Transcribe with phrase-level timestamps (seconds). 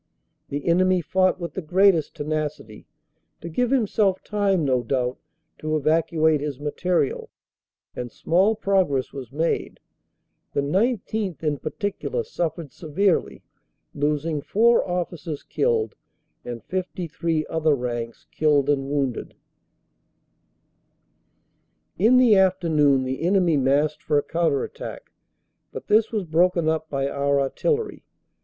[0.49, 2.87] The enemy fought with the greatest tenacity,
[3.39, 5.19] to give himself time no doubt
[5.59, 7.29] to evacuate his material,
[7.95, 9.79] and small progress was made.
[10.53, 11.43] The 19th.
[11.43, 13.43] in particular suffered severely,
[13.93, 15.93] losing four officers killed
[16.43, 19.35] and 53 other ranks killed and wounded.
[21.97, 22.35] 382 CANADA S HUNDRED DAYS In the
[22.97, 25.11] afternoon the enemy massed for a counter attack,
[25.71, 28.03] but this was broken up by our artillery.